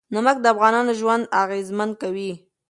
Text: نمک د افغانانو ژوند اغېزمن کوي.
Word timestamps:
نمک 0.13 0.37
د 0.41 0.45
افغانانو 0.53 0.91
ژوند 0.99 1.23
اغېزمن 1.43 1.89
کوي. 2.01 2.31